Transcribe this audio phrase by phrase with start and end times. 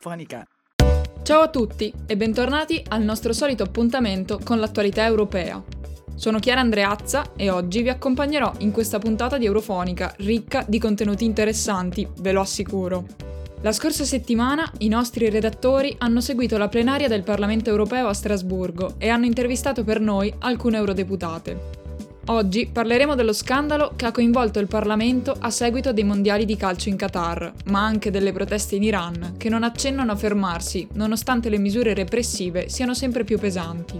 [0.00, 0.46] Eurofonica.
[1.22, 5.62] Ciao a tutti e bentornati al nostro solito appuntamento con l'attualità europea.
[6.14, 11.26] Sono Chiara Andreazza e oggi vi accompagnerò in questa puntata di Eurofonica ricca di contenuti
[11.26, 13.04] interessanti, ve lo assicuro.
[13.60, 18.94] La scorsa settimana i nostri redattori hanno seguito la plenaria del Parlamento europeo a Strasburgo
[18.96, 21.79] e hanno intervistato per noi alcune eurodeputate.
[22.26, 26.88] Oggi parleremo dello scandalo che ha coinvolto il Parlamento a seguito dei mondiali di calcio
[26.88, 31.58] in Qatar, ma anche delle proteste in Iran, che non accennano a fermarsi, nonostante le
[31.58, 33.98] misure repressive siano sempre più pesanti.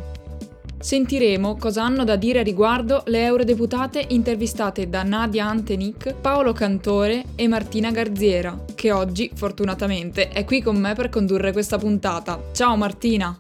[0.79, 7.25] Sentiremo cosa hanno da dire a riguardo le eurodeputate intervistate da Nadia Antenik, Paolo Cantore
[7.35, 12.41] e Martina Garziera, che oggi, fortunatamente, è qui con me per condurre questa puntata.
[12.53, 13.39] Ciao Martina!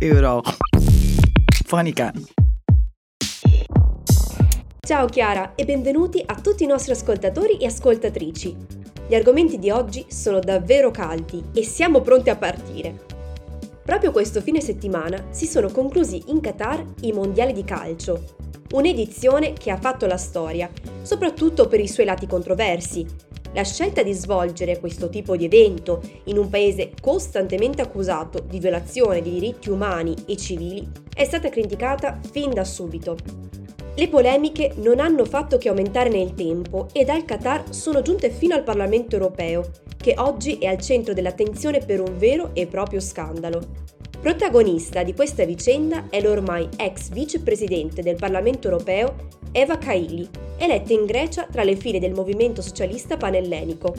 [0.00, 0.42] Euro.
[1.72, 2.12] Fonica.
[4.86, 8.54] Ciao Chiara e benvenuti a tutti i nostri ascoltatori e ascoltatrici.
[9.08, 13.06] Gli argomenti di oggi sono davvero caldi e siamo pronti a partire.
[13.82, 18.34] Proprio questo fine settimana si sono conclusi in Qatar i mondiali di calcio,
[18.72, 20.70] un'edizione che ha fatto la storia,
[21.00, 23.06] soprattutto per i suoi lati controversi,
[23.54, 29.20] la scelta di svolgere questo tipo di evento in un paese costantemente accusato di violazione
[29.20, 33.16] di diritti umani e civili è stata criticata fin da subito.
[33.94, 38.54] Le polemiche non hanno fatto che aumentare nel tempo e dal Qatar sono giunte fino
[38.54, 43.60] al Parlamento europeo, che oggi è al centro dell'attenzione per un vero e proprio scandalo.
[44.18, 50.26] Protagonista di questa vicenda è l'ormai ex vicepresidente del Parlamento europeo Eva Kaili,
[50.56, 53.92] eletta in Grecia tra le file del movimento socialista panellenico.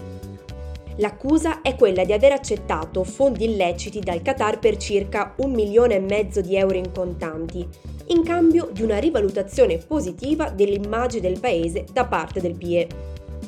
[0.98, 6.00] L'accusa è quella di aver accettato fondi illeciti dal Qatar per circa un milione e
[6.00, 7.68] mezzo di euro in contanti,
[8.08, 12.88] in cambio di una rivalutazione positiva dell'immagine del paese da parte del PIE.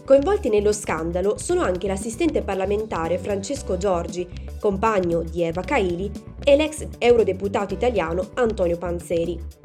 [0.05, 4.27] Coinvolti nello scandalo sono anche l'assistente parlamentare Francesco Giorgi,
[4.59, 6.11] compagno di Eva Kaili,
[6.43, 9.64] e l'ex eurodeputato italiano Antonio Panzeri.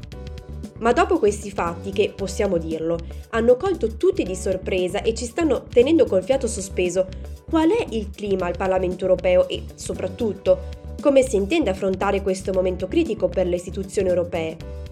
[0.80, 2.98] Ma dopo questi fatti, che possiamo dirlo,
[3.30, 7.06] hanno colto tutti di sorpresa e ci stanno tenendo col fiato sospeso,
[7.48, 12.88] qual è il clima al Parlamento europeo e, soprattutto, come si intende affrontare questo momento
[12.88, 14.89] critico per le istituzioni europee?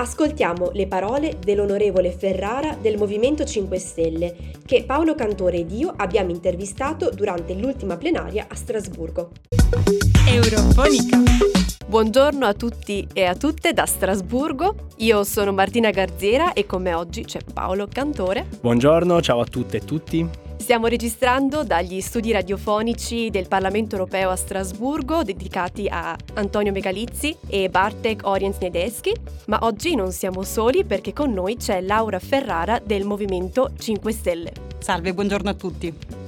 [0.00, 4.34] Ascoltiamo le parole dell'onorevole Ferrara del Movimento 5 Stelle,
[4.64, 9.32] che Paolo Cantore ed io abbiamo intervistato durante l'ultima plenaria a Strasburgo.
[10.26, 11.18] Eurofonica.
[11.86, 14.74] Buongiorno a tutti e a tutte da Strasburgo.
[14.96, 18.46] Io sono Martina Garzera e con me oggi c'è Paolo Cantore.
[18.58, 20.26] Buongiorno, ciao a tutte e tutti.
[20.60, 27.70] Stiamo registrando dagli studi radiofonici del Parlamento europeo a Strasburgo dedicati a Antonio Megalizzi e
[27.70, 29.12] Bartek Oriens Nedeschi,
[29.46, 34.52] ma oggi non siamo soli perché con noi c'è Laura Ferrara del Movimento 5 Stelle.
[34.78, 36.19] Salve, buongiorno a tutti.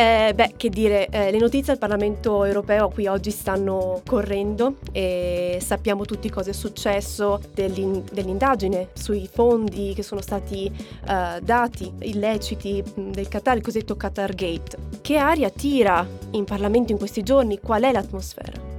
[0.00, 5.58] Eh, beh, che dire, eh, le notizie al Parlamento europeo qui oggi stanno correndo e
[5.60, 10.72] sappiamo tutti cosa è successo dell'in- dell'indagine sui fondi che sono stati
[11.06, 14.78] eh, dati illeciti del Qatar, il cosiddetto Qatar Gate.
[15.02, 17.60] Che aria tira in Parlamento in questi giorni?
[17.60, 18.69] Qual è l'atmosfera?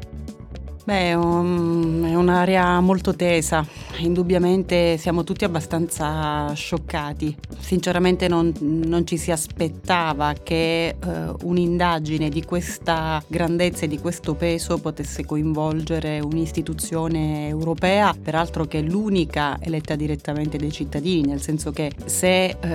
[0.83, 3.63] Beh, um, è un'area molto tesa,
[3.99, 7.37] indubbiamente siamo tutti abbastanza scioccati.
[7.59, 14.33] Sinceramente non, non ci si aspettava che uh, un'indagine di questa grandezza e di questo
[14.33, 21.71] peso potesse coinvolgere un'istituzione europea, peraltro che è l'unica eletta direttamente dai cittadini, nel senso
[21.71, 22.67] che se uh,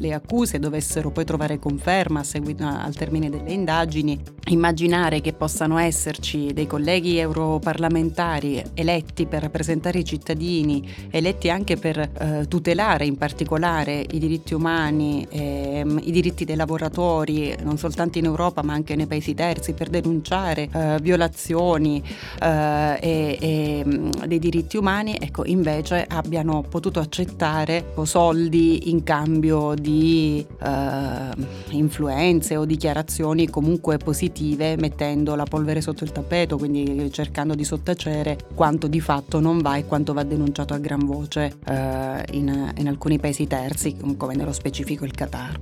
[0.00, 5.76] le accuse dovessero poi trovare conferma a seguito al termine delle indagini, immaginare che possano
[5.76, 13.04] esserci dei colleghi colleghi europarlamentari eletti per rappresentare i cittadini, eletti anche per eh, tutelare
[13.04, 18.72] in particolare i diritti umani, ehm, i diritti dei lavoratori, non soltanto in Europa ma
[18.72, 22.02] anche nei paesi terzi, per denunciare eh, violazioni
[22.40, 23.84] eh, e, e,
[24.26, 31.30] dei diritti umani, ecco, invece abbiano potuto accettare soldi in cambio di eh,
[31.70, 38.38] influenze o dichiarazioni comunque positive mettendo la polvere sotto il tappeto, quindi cercando di sottacere
[38.54, 42.88] quanto di fatto non va e quanto va denunciato a gran voce eh, in, in
[42.88, 45.58] alcuni paesi terzi, come nello specifico il Qatar.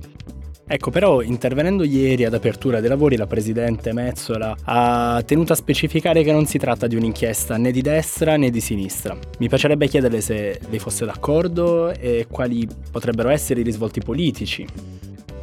[0.73, 6.23] Ecco, però intervenendo ieri ad apertura dei lavori la Presidente Mezzola ha tenuto a specificare
[6.23, 9.17] che non si tratta di un'inchiesta né di destra né di sinistra.
[9.39, 14.65] Mi piacerebbe chiederle se lei fosse d'accordo e quali potrebbero essere i risvolti politici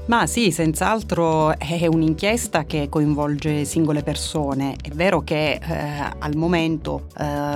[0.08, 4.74] ma sì, senz'altro è un'inchiesta che coinvolge singole persone.
[4.80, 7.08] È vero che eh, al momento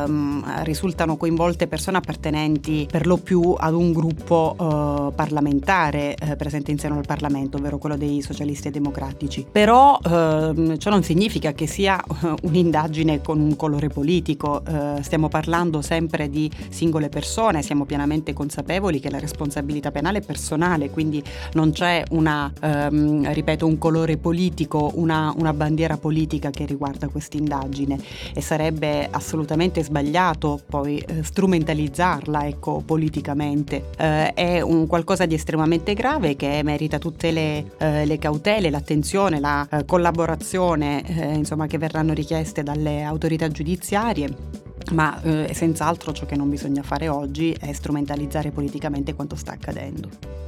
[0.05, 6.71] ehm, risultano coinvolte persone appartenenti per lo più ad un gruppo eh, parlamentare eh, presente
[6.71, 9.47] in seno al Parlamento, ovvero quello dei socialisti e democratici.
[9.51, 14.63] Però ehm, ciò non significa che sia eh, un'indagine con un colore politico.
[14.65, 20.23] Eh, stiamo parlando sempre di singole persone, siamo pienamente consapevoli che la responsabilità penale è
[20.23, 21.23] personale, quindi
[21.55, 27.37] non c'è una ehm, ripeto, un colore politico, una, una, bandiera politica che riguarda questa
[27.37, 27.99] indagine
[28.35, 33.91] e sarebbe assolutamente sbagliato poi eh, strumentalizzarla ecco, politicamente.
[33.97, 39.41] Eh, è un qualcosa di estremamente grave che merita tutte le, eh, le cautele, l'attenzione,
[39.41, 46.27] la eh, collaborazione eh, insomma, che verranno richieste dalle autorità giudiziarie ma eh, senz'altro ciò
[46.27, 50.42] che non bisogna fare oggi è strumentalizzare politicamente quanto sta accadendo.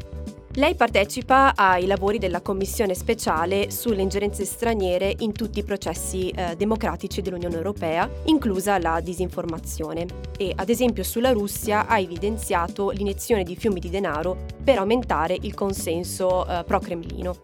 [0.56, 6.54] Lei partecipa ai lavori della Commissione speciale sulle ingerenze straniere in tutti i processi eh,
[6.54, 10.06] democratici dell'Unione Europea, inclusa la disinformazione.
[10.38, 15.54] E ad esempio sulla Russia ha evidenziato l'iniezione di fiumi di denaro per aumentare il
[15.54, 17.34] consenso eh, pro-Cremlino.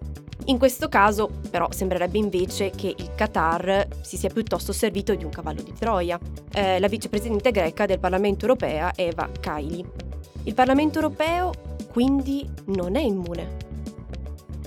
[0.44, 5.30] In questo caso, però, sembrerebbe invece che il Qatar si sia piuttosto servito di un
[5.30, 6.16] cavallo di Troia,
[6.52, 10.09] eh, la vicepresidente greca del Parlamento europeo Eva Kaili.
[10.44, 11.52] Il Parlamento europeo
[11.92, 13.68] quindi non è immune.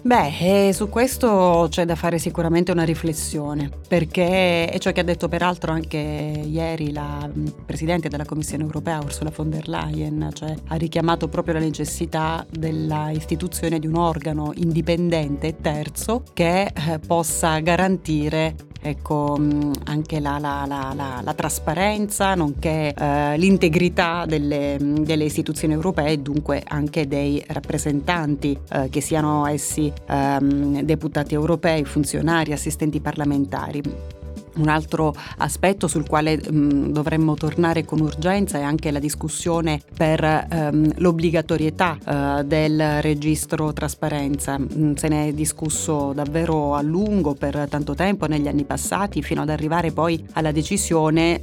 [0.06, 5.30] Beh, su questo c'è da fare sicuramente una riflessione, perché è ciò che ha detto
[5.30, 7.30] peraltro anche ieri la
[7.66, 13.12] Presidente della Commissione europea Ursula von der Leyen, cioè ha richiamato proprio la necessità della
[13.12, 20.38] istituzione di un organo indipendente e terzo che eh, possa garantire ecco, mm, anche la,
[20.38, 27.08] la, la, la, trasparenza, nonché eh, l'integrità delle, mm, delle, istituzioni europee e dunque anche
[27.08, 34.22] dei rappresentanti, eh, che siano essi ehm, deputati europei, funzionari, assistenti parlamentari.
[34.56, 39.82] Un altro aspetto sul quale mh, mm, dovremmo tornare con urgenza è anche la discussione
[39.96, 41.98] per ehm, l'obbligatorietà
[42.40, 44.60] eh, del registro trasparenza.
[44.60, 49.24] Mh, mm, se ne è discusso davvero a lungo per tanto tempo negli anni passati
[49.24, 51.42] fino ad arrivare poi alla decisione, eh,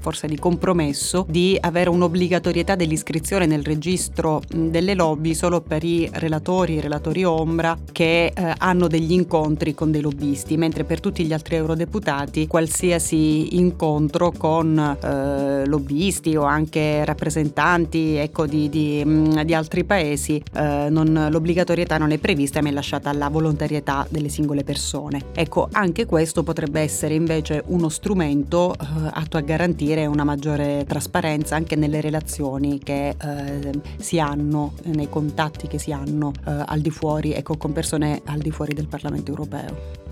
[0.00, 5.82] forse di compromesso, di avere un'obbligatorietà dell'iscrizione nel registro mh, mm, delle lobby solo per
[5.82, 11.00] i relatori, i relatori ombra che eh, hanno degli incontri con dei lobbisti, mentre per
[11.00, 18.68] tutti gli altri eurodeputati evitati qualsiasi incontro con eh, lobbisti o anche rappresentanti ecco, di,
[18.68, 23.28] di, mm, di, altri paesi, eh, non, l'obbligatorietà non è prevista ma è lasciata alla
[23.28, 25.26] volontarietà delle singole persone.
[25.34, 31.54] Ecco, anche questo potrebbe essere invece uno strumento eh, atto a garantire una maggiore trasparenza
[31.54, 36.90] anche nelle relazioni che eh, si hanno, nei contatti che si hanno eh, al di
[36.90, 40.02] fuori, ecco, con persone al di fuori del Parlamento europeo.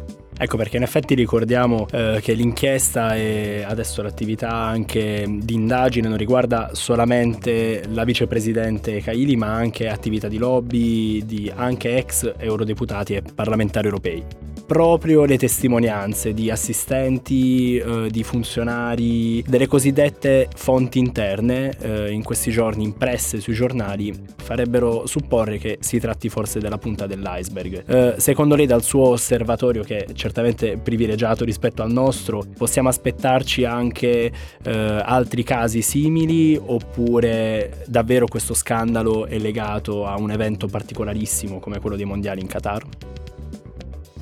[0.42, 6.16] Ecco perché in effetti ricordiamo eh, che l'inchiesta e adesso l'attività anche di indagine non
[6.16, 13.22] riguarda solamente la vicepresidente Caili ma anche attività di lobby di anche ex eurodeputati e
[13.22, 22.10] parlamentari europei proprio le testimonianze di assistenti, eh, di funzionari, delle cosiddette fonti interne eh,
[22.10, 27.84] in questi giorni impresse sui giornali farebbero supporre che si tratti forse della punta dell'iceberg.
[27.86, 33.66] Eh, secondo lei dal suo osservatorio che è certamente privilegiato rispetto al nostro, possiamo aspettarci
[33.66, 34.32] anche
[34.64, 34.70] eh,
[35.04, 41.96] altri casi simili oppure davvero questo scandalo è legato a un evento particolarissimo come quello
[41.96, 43.20] dei mondiali in Qatar?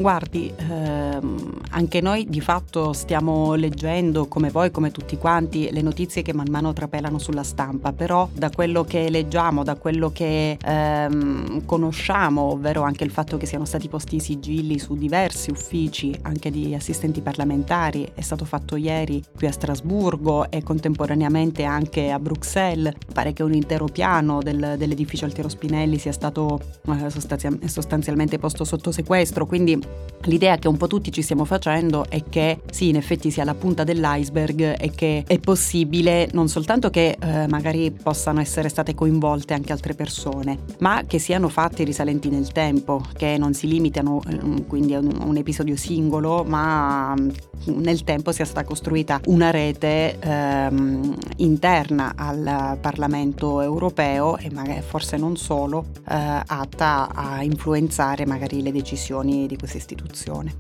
[0.01, 6.23] Guardi, ehm, anche noi di fatto stiamo leggendo, come voi, come tutti quanti, le notizie
[6.23, 11.67] che man mano trapelano sulla stampa, però da quello che leggiamo, da quello che ehm,
[11.67, 16.51] conosciamo, ovvero anche il fatto che siano stati posti i sigilli su diversi uffici, anche
[16.51, 22.95] di assistenti parlamentari, è stato fatto ieri qui a Strasburgo e contemporaneamente anche a Bruxelles.
[23.13, 28.91] Pare che un intero piano del, dell'edificio Altiero Spinelli sia stato eh, sostanzialmente posto sotto
[28.93, 29.89] sequestro, quindi
[30.25, 33.55] L'idea che un po' tutti ci stiamo facendo è che sì, in effetti sia la
[33.55, 39.55] punta dell'iceberg e che è possibile non soltanto che eh, magari possano essere state coinvolte
[39.55, 44.67] anche altre persone, ma che siano fatti risalenti nel tempo, che non si limitano eh,
[44.67, 47.31] quindi a un, un, episodio singolo, ma mm,
[47.79, 55.17] nel tempo sia stata costruita una rete ehm, interna al Parlamento europeo e magari forse
[55.17, 60.55] non solo, eh, atta a influenzare magari le decisioni di istituzioni istituzione.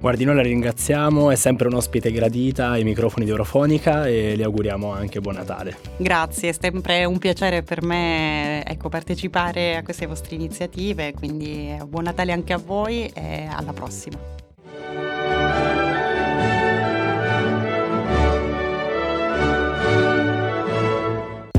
[0.00, 4.44] Guardi, noi la ringraziamo, è sempre un ospite gradita ai microfoni di Eurofonica e le
[4.44, 5.76] auguriamo anche buon Natale.
[5.96, 12.04] Grazie, è sempre un piacere per me ecco, partecipare a queste vostre iniziative, quindi buon
[12.04, 14.18] Natale anche a voi e alla prossima.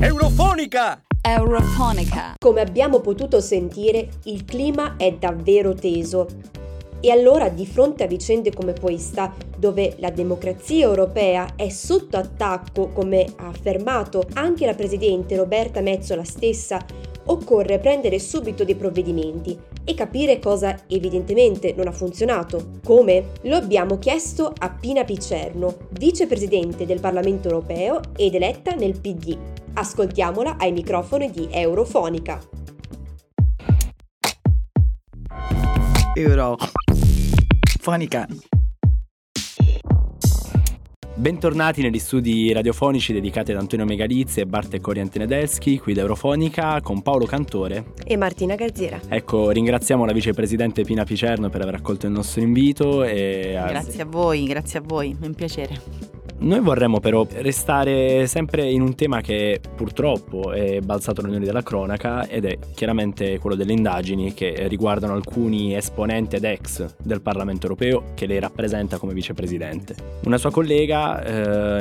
[0.00, 1.02] Eurofonica!
[1.20, 2.36] Eurofonica.
[2.38, 6.26] Come abbiamo potuto sentire, il clima è davvero teso
[7.00, 12.88] e allora di fronte a vicende come questa, dove la democrazia europea è sotto attacco,
[12.88, 16.84] come ha affermato anche la Presidente Roberta Mezzola stessa,
[17.26, 22.78] occorre prendere subito dei provvedimenti e capire cosa evidentemente non ha funzionato.
[22.84, 23.32] Come?
[23.42, 29.36] Lo abbiamo chiesto a Pina Picerno, vicepresidente del Parlamento europeo ed eletta nel PD.
[29.74, 32.40] Ascoltiamola ai microfoni di Eurofonica.
[36.14, 36.56] Euro
[37.80, 38.26] Fonica.
[41.14, 45.18] Bentornati negli studi radiofonici dedicati ad Antonio Megalizzi e Bartek Oriente
[45.78, 49.00] qui da Eurofonica con Paolo Cantore e Martina Gazziera.
[49.08, 53.02] Ecco, ringraziamo la vicepresidente Pina Picerno per aver accolto il nostro invito.
[53.02, 53.52] E...
[53.66, 56.19] Grazie a voi, grazie a voi, è un piacere.
[56.42, 62.26] Noi vorremmo però restare sempre in un tema che purtroppo è balzato negli della cronaca
[62.26, 68.04] ed è chiaramente quello delle indagini che riguardano alcuni esponenti ed ex del Parlamento europeo
[68.14, 69.94] che lei rappresenta come vicepresidente.
[70.24, 71.22] Una sua collega,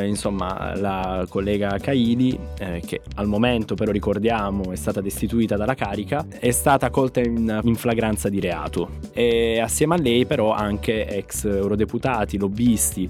[0.01, 5.74] eh, insomma la collega Caidi, eh, che al momento però ricordiamo è stata destituita dalla
[5.74, 11.08] carica, è stata colta in, in flagranza di reato e assieme a lei però anche
[11.08, 13.10] ex eurodeputati, lobbisti,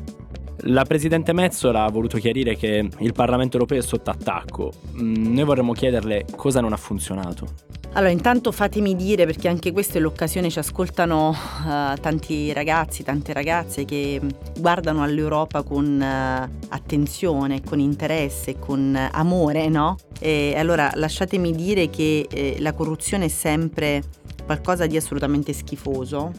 [0.63, 4.71] la Presidente Mezzola ha voluto chiarire che il Parlamento europeo è sotto attacco.
[4.99, 7.67] Mm, noi vorremmo chiederle cosa non ha funzionato.
[7.93, 13.33] Allora, intanto fatemi dire, perché anche questa è l'occasione, ci ascoltano uh, tanti ragazzi, tante
[13.33, 14.21] ragazze che
[14.59, 19.95] guardano all'Europa con uh, attenzione, con interesse, con uh, amore, no?
[20.19, 24.03] E allora lasciatemi dire che eh, la corruzione è sempre
[24.45, 26.31] qualcosa di assolutamente schifoso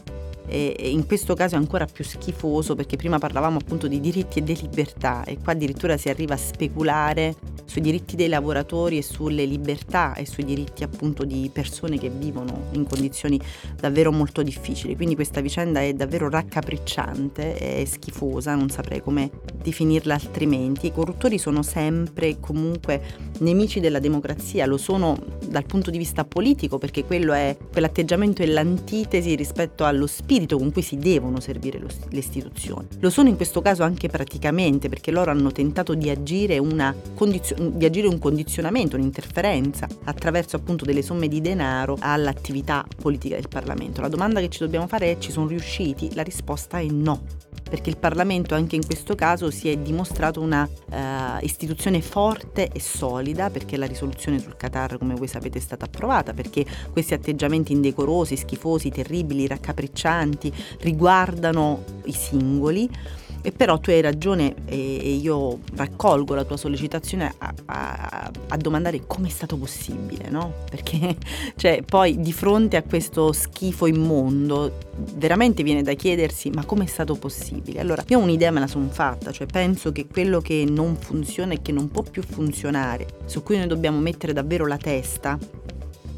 [0.51, 4.43] e in questo caso è ancora più schifoso perché prima parlavamo appunto di diritti e
[4.43, 9.45] di libertà e qua addirittura si arriva a speculare sui diritti dei lavoratori e sulle
[9.45, 13.39] libertà e sui diritti appunto di persone che vivono in condizioni
[13.79, 14.97] davvero molto difficili.
[14.97, 19.29] Quindi questa vicenda è davvero raccapricciante e schifosa, non saprei come
[19.63, 20.87] definirla altrimenti.
[20.87, 23.01] I corruttori sono sempre comunque
[23.39, 25.17] nemici della democrazia, lo sono
[25.47, 30.71] dal punto di vista politico perché quello è quell'atteggiamento è l'antitesi rispetto allo spirito con
[30.71, 32.87] cui si devono servire lo, le istituzioni.
[32.99, 37.77] Lo sono in questo caso anche praticamente perché loro hanno tentato di agire una condizione
[37.77, 44.01] di agire un condizionamento, un'interferenza attraverso appunto delle somme di denaro all'attività politica del Parlamento.
[44.01, 46.13] La domanda che ci dobbiamo fare è ci sono riusciti?
[46.13, 50.67] La risposta è no perché il Parlamento anche in questo caso si è dimostrato una
[50.67, 50.97] uh,
[51.39, 56.33] istituzione forte e solida, perché la risoluzione sul Qatar, come voi sapete, è stata approvata,
[56.33, 60.20] perché questi atteggiamenti indecorosi, schifosi, terribili, raccapriccianti
[60.79, 62.89] riguardano i singoli
[63.41, 69.01] e però tu hai ragione e, io raccolgo la tua sollecitazione a, a, a domandare
[69.07, 70.53] come è stato possibile, no?
[70.69, 71.17] Perché
[71.55, 76.87] cioè, poi di fronte a questo schifo immondo veramente viene da chiedersi ma come è
[76.87, 77.79] stato possibile?
[77.79, 81.61] Allora io un'idea me la sono fatta, cioè penso che quello che non funziona e
[81.61, 85.37] che non può più funzionare, su cui noi dobbiamo mettere davvero la testa,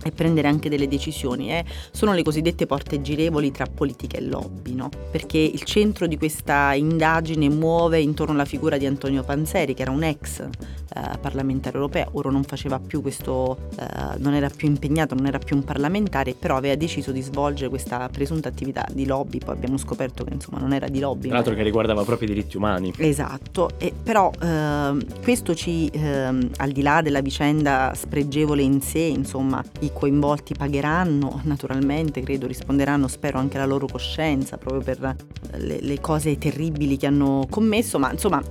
[0.08, 4.74] e prendere anche delle decisioni eh, sono le cosiddette porte girevoli tra politica e lobby,
[4.74, 4.90] no?
[5.12, 9.92] perché il centro di questa indagine muove intorno alla figura di Antonio Panzeri, che era
[9.92, 10.48] un ex
[10.96, 15.40] eh, parlamentare europeo, ora non faceva più questo, eh, non era più impegnato, non era
[15.40, 19.78] più un parlamentare, però aveva deciso di svolgere questa presunta attività di lobby, poi abbiamo
[19.78, 21.28] scoperto che insomma non era di lobby.
[21.28, 22.94] Tra l'altro che riguardava proprio i diritti umani.
[22.98, 29.00] Esatto, e, però ehm, questo ci, ehm, al di là della vicenda spregevole in sé,
[29.00, 35.16] insomma, i coinvolti pagheranno, naturalmente, credo risponderanno, spero anche alla loro coscienza, proprio per
[35.58, 38.42] le, le cose terribili che hanno commesso, ma insomma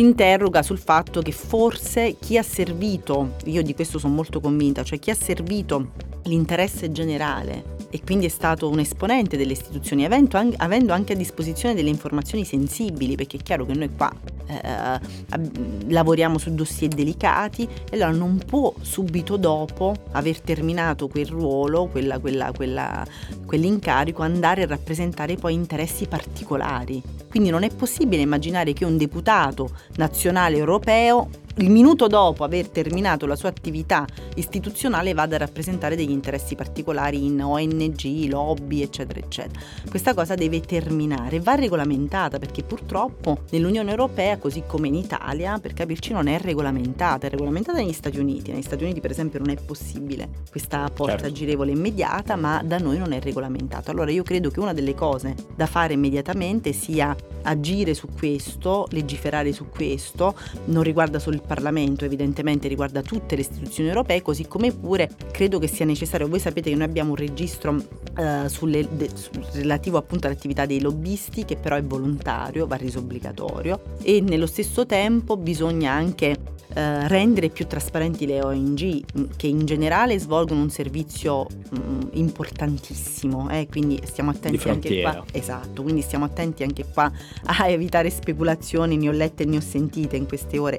[0.00, 4.98] interroga sul fatto che forse chi ha servito, io di questo sono molto convinta, cioè
[4.98, 5.92] chi ha servito
[6.24, 11.88] l'interesse generale e quindi è stato un esponente delle istituzioni, avendo anche a disposizione delle
[11.88, 14.12] informazioni sensibili, perché è chiaro che noi qua
[14.46, 15.00] eh,
[15.88, 22.20] lavoriamo su dossier delicati e allora non può subito dopo aver terminato quel ruolo, quella,
[22.20, 23.04] quella, quella,
[23.44, 27.02] quell'incarico, andare a rappresentare poi interessi particolari.
[27.28, 33.26] Quindi non è possibile immaginare che un deputato nazionale europeo il minuto dopo aver terminato
[33.26, 39.60] la sua attività istituzionale vada a rappresentare degli interessi particolari in ONG, lobby, eccetera, eccetera.
[39.88, 45.74] Questa cosa deve terminare, va regolamentata perché purtroppo nell'Unione Europea, così come in Italia, per
[45.74, 48.52] capirci non è regolamentata, è regolamentata negli Stati Uniti.
[48.52, 51.32] Negli Stati Uniti, per esempio, non è possibile questa porta certo.
[51.32, 53.90] girevole immediata, ma da noi non è regolamentata.
[53.90, 59.52] Allora io credo che una delle cose da fare immediatamente sia agire su questo, legiferare
[59.52, 60.34] su questo,
[60.66, 65.58] non riguarda solo il Parlamento, evidentemente riguarda tutte le istituzioni europee, così come pure credo
[65.58, 67.76] che sia necessario, voi sapete che noi abbiamo un registro
[68.16, 72.98] eh, sulle, de, su, relativo appunto all'attività dei lobbisti che però è volontario, va reso
[72.98, 73.80] obbligatorio.
[74.02, 79.64] E nello stesso tempo bisogna anche eh, rendere più trasparenti le ONG mm, che in
[79.64, 85.24] generale svolgono un servizio mh, mm, importantissimo, eh, quindi stiamo attenti anche qua.
[85.32, 87.10] Esatto, quindi stiamo attenti anche qua
[87.44, 90.78] a evitare speculazioni, ne ho lette e ne ho sentite in queste ore,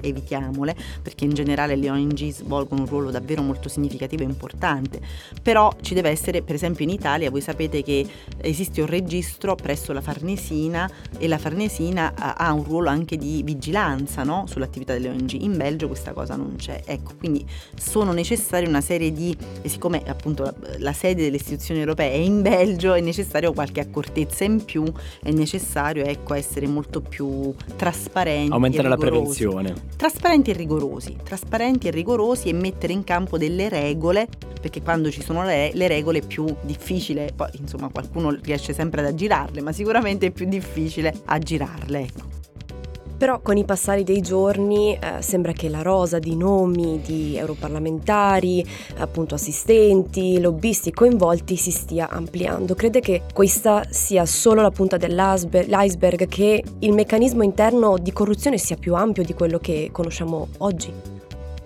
[0.52, 5.00] evitiamole, perché in generale le ONG svolgono un ruolo davvero molto significativo e importante.
[5.42, 9.94] Però ci deve essere, per esempio in Italia, voi sapete che esiste un registro presso
[9.94, 14.46] la Farnesina e la Farnesina ha un ruolo anche di vigilanza no?
[14.48, 15.32] sull'attività delle ONG.
[15.34, 16.82] In Belgio Belgio questa cosa non c'è.
[16.86, 21.80] Ecco, quindi sono necessarie una serie di, e siccome appunto la, la sede delle istituzioni
[21.80, 24.84] europee è in Belgio, è necessario qualche accortezza in più,
[25.22, 28.52] è necessario ecco, essere molto più trasparenti.
[28.52, 29.74] Aumentare la prevenzione.
[29.96, 34.28] Trasparenti e rigorosi, trasparenti e rigorosi e mettere in campo delle regole,
[34.60, 39.02] perché quando ci sono le, le regole è più difficile, poi insomma qualcuno riesce sempre
[39.02, 42.00] ad aggirarle, ma sicuramente è più difficile aggirarle.
[42.00, 42.41] Ecco.
[43.22, 48.66] Però con i passari dei giorni eh, sembra che la rosa di nomi di europarlamentari,
[48.98, 52.74] appunto assistenti, lobbisti coinvolti si stia ampliando.
[52.74, 58.76] Crede che questa sia solo la punta dell'iceberg, che il meccanismo interno di corruzione sia
[58.76, 61.21] più ampio di quello che conosciamo oggi?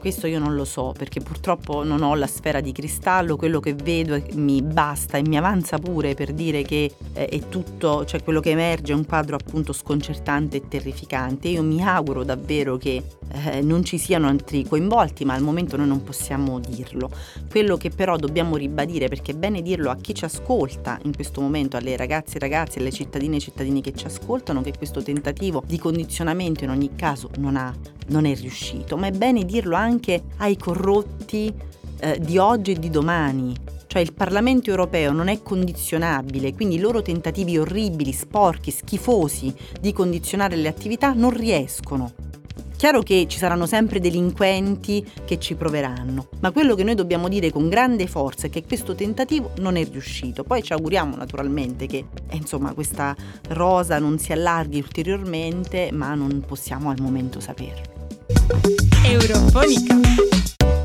[0.06, 3.74] Questo io non lo so perché purtroppo non ho la sfera di cristallo, quello che
[3.74, 8.40] vedo mi basta e mi avanza pure per dire che eh, è tutto, cioè quello
[8.40, 11.48] che emerge è un quadro appunto sconcertante e terrificante.
[11.48, 15.88] Io mi auguro davvero che eh, non ci siano altri coinvolti, ma al momento noi
[15.88, 17.10] non possiamo dirlo.
[17.50, 21.42] Quello che però dobbiamo ribadire, perché è bene dirlo a chi ci ascolta in questo
[21.42, 25.64] momento, alle ragazze e ragazzi, alle cittadine e cittadini che ci ascoltano, che questo tentativo
[25.66, 27.74] di condizionamento in ogni caso non, ha,
[28.10, 29.94] non è riuscito, ma è bene dirlo anche
[30.38, 31.54] ai corrotti
[32.00, 33.56] eh, di oggi e di domani,
[33.88, 39.94] cioè il Parlamento europeo non è condizionabile, quindi i loro tentativi orribili, sporchi, schifosi di
[39.94, 42.14] condizionare le attività non riescono.
[42.76, 47.50] Chiaro che ci saranno sempre delinquenti che ci proveranno, ma quello che noi dobbiamo dire
[47.50, 50.44] con grande forza è che questo tentativo non è riuscito.
[50.44, 53.16] Poi ci auguriamo naturalmente che eh, insomma, questa
[53.50, 58.05] rosa non si allarghi ulteriormente, ma non possiamo al momento saperlo.
[59.04, 59.96] Eurofonica.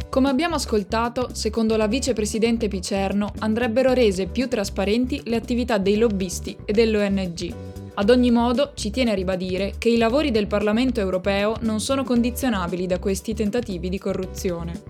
[0.09, 6.57] Come abbiamo ascoltato, secondo la vicepresidente Picerno andrebbero rese più trasparenti le attività dei lobbisti
[6.65, 7.55] e dell'ONG.
[7.95, 12.03] Ad ogni modo, ci tiene a ribadire che i lavori del Parlamento europeo non sono
[12.03, 14.83] condizionabili da questi tentativi di corruzione.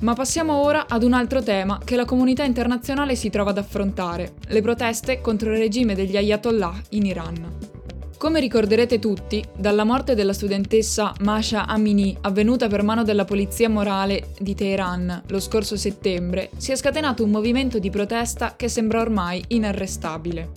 [0.00, 4.34] Ma passiamo ora ad un altro tema che la comunità internazionale si trova ad affrontare,
[4.48, 7.79] le proteste contro il regime degli ayatollah in Iran.
[8.20, 14.34] Come ricorderete tutti, dalla morte della studentessa Masha Amini, avvenuta per mano della polizia morale
[14.38, 19.42] di Teheran lo scorso settembre, si è scatenato un movimento di protesta che sembra ormai
[19.48, 20.50] inarrestabile.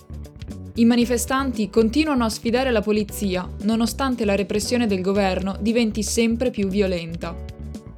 [0.74, 6.68] I manifestanti continuano a sfidare la polizia, nonostante la repressione del governo diventi sempre più
[6.68, 7.34] violenta.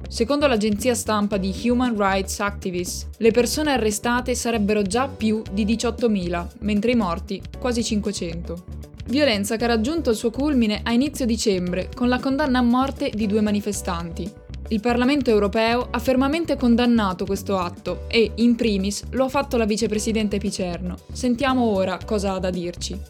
[0.08, 6.50] Secondo l'agenzia stampa di Human Rights Activists, le persone arrestate sarebbero già più di 18.000,
[6.60, 8.94] mentre i morti quasi 500.
[9.08, 13.10] Violenza che ha raggiunto il suo culmine a inizio dicembre con la condanna a morte
[13.10, 14.30] di due manifestanti,
[14.68, 19.64] il Parlamento europeo ha fermamente condannato questo atto e, in primis, lo ha fatto la
[19.64, 20.96] vicepresidente Picerno.
[21.12, 23.00] Sentiamo ora cosa ha da dirci.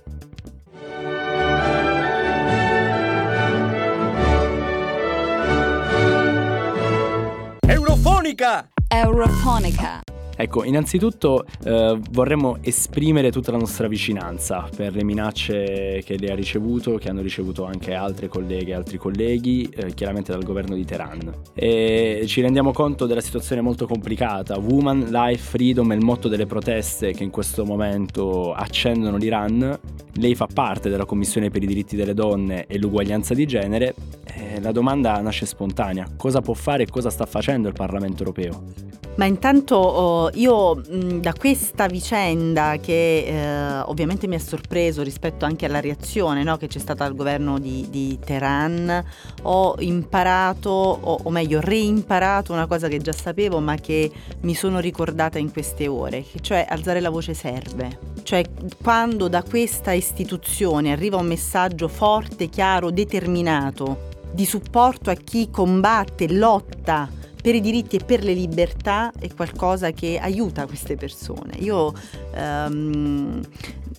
[7.67, 8.69] Eurofonica!
[8.87, 10.01] Eurofonica.
[10.37, 16.35] Ecco, innanzitutto eh, vorremmo esprimere tutta la nostra vicinanza per le minacce che lei ha
[16.35, 20.85] ricevuto, che hanno ricevuto anche altre colleghe e altri colleghi, eh, chiaramente dal governo di
[20.85, 21.35] Teheran.
[21.55, 24.59] E ci rendiamo conto della situazione molto complicata.
[24.59, 29.79] Woman, Life, Freedom è il motto delle proteste che in questo momento accendono l'Iran.
[30.19, 33.95] Lei fa parte della Commissione per i diritti delle donne e l'uguaglianza di genere.
[34.25, 36.07] E la domanda nasce spontanea.
[36.17, 39.06] Cosa può fare e cosa sta facendo il Parlamento europeo?
[39.17, 45.47] Ma intanto oh, io mh, da questa vicenda che eh, ovviamente mi ha sorpreso rispetto
[45.47, 49.05] anche alla reazione no, che c'è stata al governo di, di Teheran,
[49.43, 54.81] ho imparato, o, o, meglio reimparato una cosa che già sapevo ma che mi sono
[54.81, 57.99] ricordata in queste ore, cioè alzare la voce serve.
[58.23, 58.45] Cioè
[58.83, 66.31] quando da questa istituzione arriva un messaggio forte, chiaro, determinato di supporto a chi combatte,
[66.31, 71.53] lotta per i diritti e per le libertà è qualcosa che aiuta queste persone.
[71.59, 71.93] Io
[72.35, 73.41] um,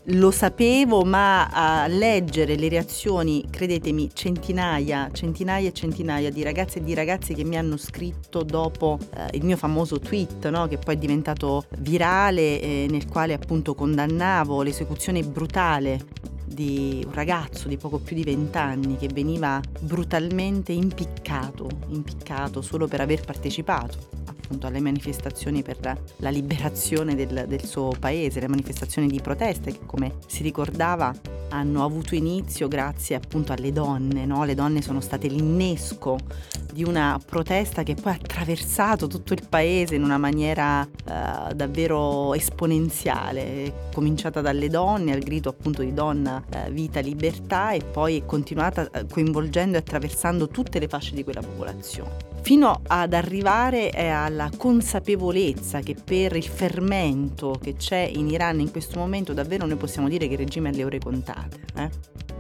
[0.07, 6.83] lo sapevo, ma a leggere le reazioni, credetemi, centinaia, centinaia e centinaia di ragazze e
[6.83, 10.67] di ragazzi che mi hanno scritto dopo eh, il mio famoso tweet, no?
[10.67, 17.67] che poi è diventato virale, eh, nel quale appunto condannavo l'esecuzione brutale di un ragazzo
[17.67, 24.67] di poco più di vent'anni che veniva brutalmente impiccato, impiccato solo per aver partecipato appunto
[24.67, 25.77] alle manifestazioni per
[26.17, 31.13] la liberazione del, del suo paese, le manifestazioni di proteste che come si ricordava
[31.49, 34.45] hanno avuto inizio grazie appunto alle donne, no?
[34.45, 36.17] le donne sono state l'innesco
[36.73, 42.33] di una protesta che poi ha attraversato tutto il paese in una maniera uh, davvero
[42.33, 48.25] esponenziale, cominciata dalle donne al grido appunto di donna, uh, vita, libertà e poi è
[48.25, 54.49] continuata eh, coinvolgendo e attraversando tutte le fasce di quella popolazione fino ad arrivare alla
[54.55, 60.07] consapevolezza che per il fermento che c'è in Iran in questo momento davvero noi possiamo
[60.07, 61.59] dire che il regime ha le ore contate.
[61.75, 61.89] Eh?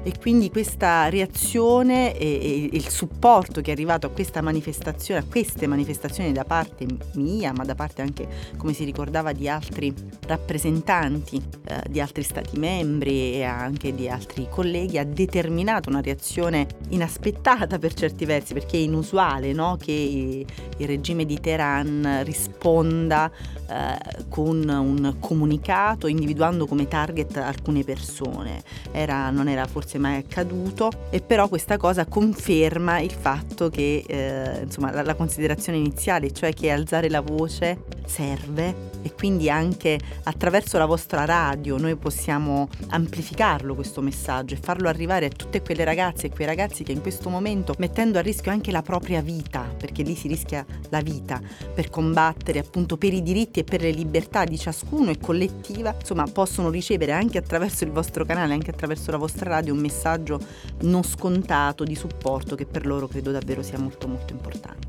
[0.07, 5.25] E quindi questa reazione e, e, il supporto che è arrivato a questa manifestazione, a
[5.29, 9.93] queste manifestazioni da parte mia, ma da parte anche, come si ricordava, di altri
[10.25, 16.67] rappresentanti eh, di altri stati membri e anche di altri colleghi, ha determinato una reazione
[16.87, 19.75] inaspettata per certi versi, perché è inusuale no?
[19.75, 20.45] che
[20.77, 23.29] il regime di Teheran risponda
[23.69, 28.63] eh, con un comunicato individuando come target alcune persone.
[28.91, 34.61] Era, non era forse mai accaduto e però questa cosa conferma il fatto che eh,
[34.63, 40.77] insomma, la, la considerazione iniziale, cioè che alzare la voce serve e quindi anche attraverso
[40.77, 46.27] la vostra radio noi possiamo amplificarlo questo messaggio e farlo arrivare a tutte quelle ragazze
[46.27, 50.03] e quei ragazzi che in questo momento mettendo a rischio anche la propria vita, perché
[50.03, 51.39] lì si rischia la vita
[51.73, 55.95] per combattere appunto per i diritti diritti e per le libertà di ciascuno e collettiva,
[55.97, 60.39] insomma, possono ricevere anche attraverso il vostro canale, anche attraverso la vostra radio, un messaggio
[60.81, 64.86] non scontato di supporto che per loro credo davvero sia molto molto importante.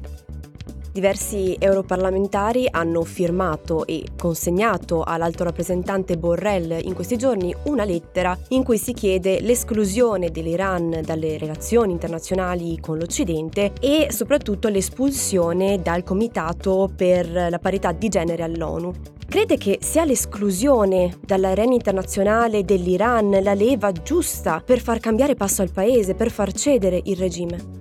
[0.98, 8.64] Diversi europarlamentari hanno firmato e consegnato all'alto rappresentante Borrell in questi giorni una lettera in
[8.64, 16.90] cui si chiede l'esclusione dell'Iran dalle relazioni internazionali con l'Occidente e soprattutto l'espulsione dal Comitato
[16.92, 18.92] per la parità di genere all'ONU.
[19.24, 25.70] Crede che sia l'esclusione dall'arena internazionale dell'Iran la leva giusta per far cambiare passo al
[25.70, 27.76] paese, per far cedere il regime?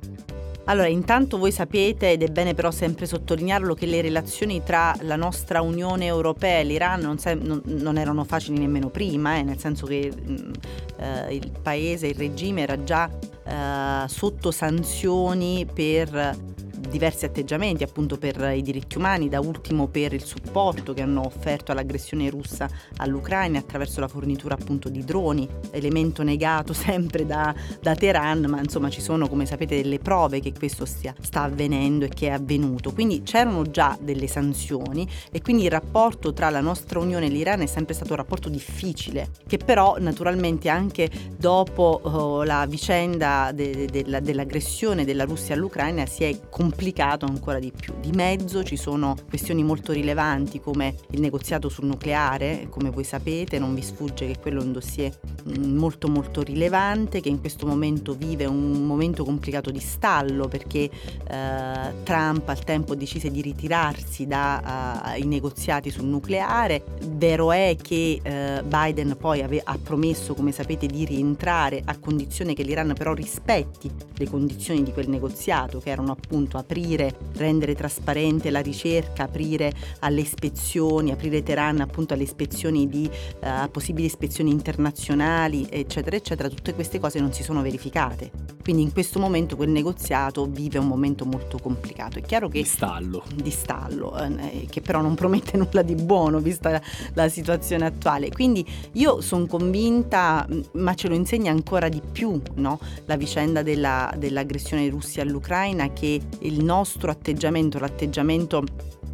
[0.70, 5.16] Allora, intanto voi sapete, ed è bene però sempre sottolinearlo, che le relazioni tra la
[5.16, 9.60] nostra Unione Europea e l'Iran non, se- non, non erano facili nemmeno prima, eh, nel
[9.60, 10.54] senso che mh, mm,
[10.98, 16.56] eh, il paese, il regime era già eh, sotto sanzioni per
[16.88, 21.72] diversi atteggiamenti appunto per i diritti umani, da ultimo per il supporto che hanno offerto
[21.72, 28.46] all'aggressione russa all'Ucraina attraverso la fornitura appunto di droni, elemento negato sempre da, da Teheran,
[28.48, 32.28] ma insomma ci sono come sapete delle prove che questo stia, sta avvenendo e che
[32.28, 32.92] è avvenuto.
[32.94, 37.62] Quindi c'erano già delle sanzioni e quindi il rapporto tra la nostra Unione e l'Iran
[37.62, 43.88] è sempre stato un rapporto difficile, che però naturalmente anche dopo oh, la vicenda de,
[43.88, 47.96] de, de, dell'aggressione della Russia all'Ucraina si è complicato complicato ancora di più.
[48.00, 53.58] Di mezzo ci sono questioni molto rilevanti come il negoziato sul nucleare, come voi sapete
[53.58, 55.12] non vi sfugge che quello è un dossier
[55.50, 60.88] mm, molto molto rilevante che in questo momento vive un momento complicato di stallo perché
[61.28, 66.84] eh, Trump al tempo decise di ritirarsi dai uh, negoziati sul nucleare.
[67.08, 72.54] Vero è che eh, Biden poi ave- ha promesso, come sapete, di rientrare a condizione
[72.54, 78.50] che l'Iran però rispetti le condizioni di quel negoziato che erano appunto aprire, rendere trasparente
[78.52, 83.10] la ricerca, aprire alle ispezioni, aprire Teheran appunto alle ispezioni di
[83.42, 88.57] uh, possibili ispezioni internazionali, eccetera, eccetera, tutte queste cose non si sono verificate.
[88.68, 92.20] Quindi in questo momento quel negoziato vive un momento molto complicato.
[92.20, 92.64] È chiaro che...
[92.64, 93.24] Di stallo.
[93.34, 96.82] Di stallo, eh, che però non promette nulla di buono vista la,
[97.14, 98.30] la situazione attuale.
[98.30, 102.78] Quindi io sono convinta, ma ce lo insegna ancora di più no?
[103.06, 108.66] la vicenda della, dell'aggressione russia all'Ucraina, che il nostro atteggiamento, l'atteggiamento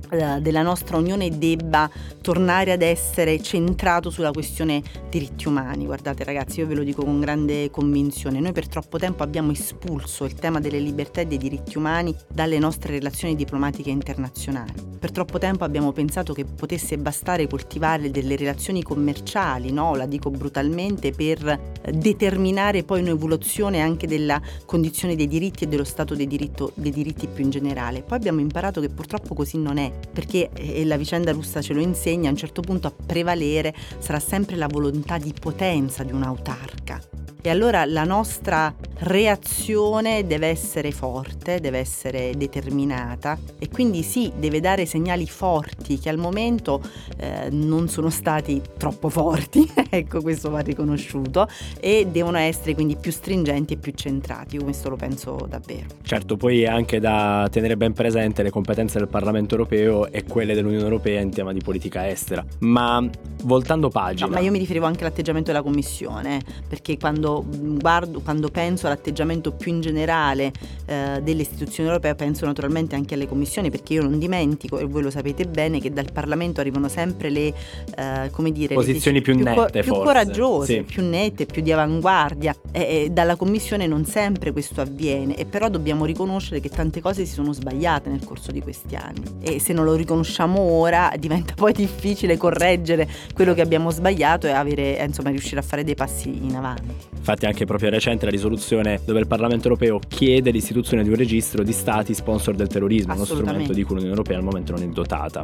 [0.10, 1.90] della nostra Unione debba
[2.22, 5.86] tornare ad essere centrato sulla questione diritti umani.
[5.86, 10.26] Guardate ragazzi, io ve lo dico con grande convinzione, noi per troppo tempo abbiamo espulso
[10.26, 14.92] il tema delle libertà e dei diritti umani dalle nostre relazioni diplomatiche internazionali.
[15.04, 19.96] Per troppo tempo abbiamo pensato che potesse bastare coltivare delle relazioni commerciali, no?
[19.96, 26.16] la dico brutalmente, per determinare poi un'evoluzione anche della condizione dei diritti e dello stato
[26.16, 28.02] dei, diritto, dei diritti più in generale.
[28.02, 31.82] Poi abbiamo imparato che purtroppo così non è perché e la vicenda russa ce lo
[31.82, 37.23] insegna, a un certo punto a prevalere sarà sempre la volontà di potenza di un'autarca.
[37.46, 44.62] E allora la nostra reazione deve essere forte, deve essere determinata e quindi sì, deve
[44.62, 46.82] dare segnali forti che al momento
[47.18, 51.50] eh, non sono stati troppo forti, ecco questo va riconosciuto,
[51.82, 55.88] e devono essere quindi più stringenti e più centrati, questo lo penso davvero.
[56.02, 60.54] Certo, poi è anche da tenere ben presente le competenze del Parlamento europeo e quelle
[60.54, 63.06] dell'Unione Europea in tema di politica estera, ma
[63.44, 64.28] voltando pagina...
[64.28, 69.52] No, ma io mi riferivo anche all'atteggiamento della Commissione, perché quando guardo, quando penso all'atteggiamamento
[69.52, 70.52] più in generale
[70.86, 75.02] eh, delle istituzioni europee, penso naturalmente anche alle commissioni, perché io non dimentico, e voi
[75.02, 77.54] lo sapete bene, che dal Parlamento arrivano sempre le,
[77.96, 80.06] eh, come dire, posizioni le, più, più nette, più forse.
[80.06, 80.84] coraggiose, sì.
[80.84, 82.56] più nette, più di avanguardia.
[82.72, 87.26] E, e dalla commissione non sempre questo avviene, e però dobbiamo riconoscere che tante cose
[87.26, 89.24] si sono sbagliate nel corso di questi anni.
[89.42, 94.52] E se non lo riconosciamo ora, diventa poi difficile correggere quello che abbiamo sbagliato e
[94.52, 96.94] avere, insomma, riuscire a fare dei passi in avanti.
[97.24, 101.64] Infatti anche proprio recente la risoluzione dove il Parlamento europeo chiede l'istituzione di un registro
[101.64, 104.88] di stati sponsor del terrorismo, uno strumento di cui l'Unione europea al momento non è
[104.88, 105.42] dotata.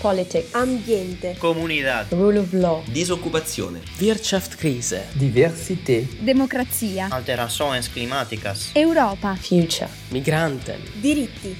[0.00, 10.80] Politics, ambiente, comunità, rule of law, disoccupazione, Wirtschaftskrise, diversità, democrazia, alterações climáticas, Europa, future, migranten,
[11.02, 11.54] diritti.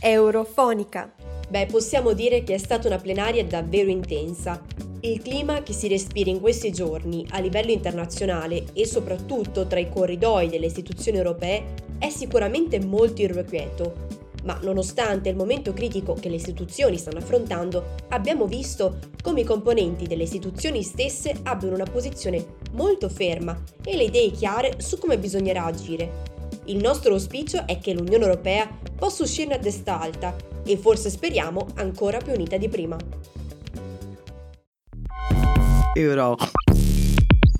[0.00, 1.13] Eurofonica.
[1.48, 4.62] Beh, possiamo dire che è stata una plenaria davvero intensa.
[5.00, 9.90] Il clima che si respira in questi giorni a livello internazionale e soprattutto tra i
[9.90, 14.22] corridoi delle istituzioni europee è sicuramente molto irrequieto.
[14.44, 20.06] Ma nonostante il momento critico che le istituzioni stanno affrontando, abbiamo visto come i componenti
[20.06, 25.64] delle istituzioni stesse abbiano una posizione molto ferma e le idee chiare su come bisognerà
[25.64, 26.32] agire.
[26.66, 31.66] Il nostro auspicio è che l'Unione Europea possa uscirne a testa alta e forse speriamo
[31.74, 32.96] ancora più unita di prima.
[35.94, 36.36] Euro.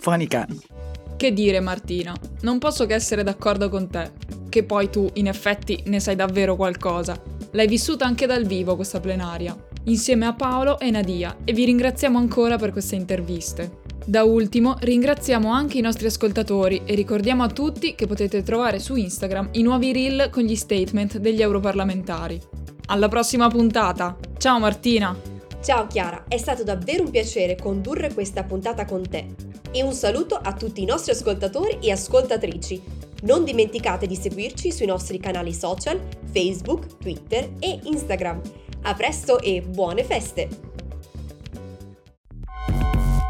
[0.01, 0.47] Fonica.
[1.17, 4.11] Che dire Martina, non posso che essere d'accordo con te,
[4.49, 7.21] che poi tu in effetti ne sai davvero qualcosa.
[7.53, 12.19] L'hai vissuta anche dal vivo questa plenaria, insieme a Paolo e Nadia e vi ringraziamo
[12.19, 13.83] ancora per queste interviste.
[14.07, 18.97] Da ultimo ringraziamo anche i nostri ascoltatori e ricordiamo a tutti che potete trovare su
[18.97, 22.39] Instagram i nuovi reel con gli statement degli europarlamentari.
[22.89, 24.15] Alla prossima puntata!
[24.37, 25.19] Ciao Martina!
[25.63, 29.35] Ciao Chiara, è stato davvero un piacere condurre questa puntata con te.
[29.71, 32.83] E un saluto a tutti i nostri ascoltatori e ascoltatrici.
[33.23, 35.99] Non dimenticate di seguirci sui nostri canali social,
[36.31, 38.39] Facebook, Twitter e Instagram.
[38.83, 40.74] A presto e buone feste!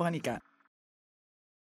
[0.00, 0.40] Fonica.